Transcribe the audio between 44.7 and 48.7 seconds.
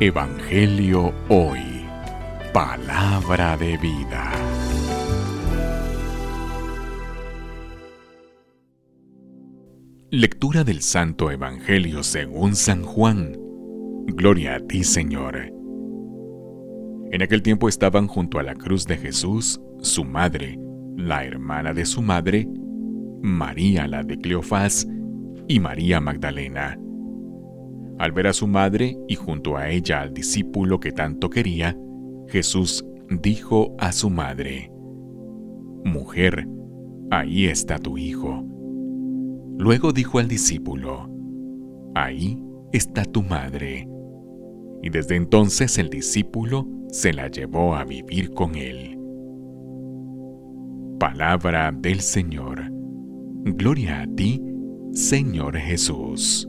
Y desde entonces el discípulo se la llevó a vivir con